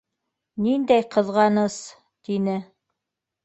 Ниндәй 0.67 1.03
ҡыҙғаныс!- 1.17 1.77
тине. 2.25 2.61